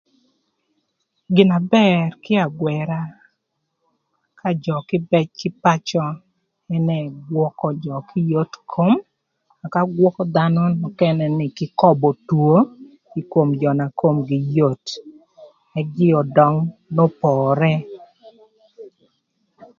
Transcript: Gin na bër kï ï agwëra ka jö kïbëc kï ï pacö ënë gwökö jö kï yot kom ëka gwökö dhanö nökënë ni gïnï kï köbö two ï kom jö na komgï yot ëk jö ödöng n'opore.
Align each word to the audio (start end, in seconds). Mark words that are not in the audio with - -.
Gin 1.33 1.47
na 1.51 1.59
bër 1.73 2.01
kï 2.23 2.33
ï 2.37 2.41
agwëra 2.47 2.99
ka 4.39 4.49
jö 4.63 4.75
kïbëc 4.89 5.27
kï 5.39 5.49
ï 5.53 5.57
pacö 5.63 6.05
ënë 6.75 6.97
gwökö 7.29 7.67
jö 7.83 7.95
kï 8.09 8.19
yot 8.31 8.51
kom 8.71 8.93
ëka 9.65 9.81
gwökö 9.95 10.23
dhanö 10.35 10.63
nökënë 10.81 11.17
ni 11.19 11.29
gïnï 11.47 11.55
kï 11.57 11.65
köbö 11.79 12.09
two 12.27 12.57
ï 13.19 13.21
kom 13.33 13.49
jö 13.61 13.69
na 13.79 13.85
komgï 13.99 14.39
yot 14.57 14.85
ëk 15.79 15.87
jö 15.97 16.09
ödöng 16.21 16.57
n'opore. 16.93 17.73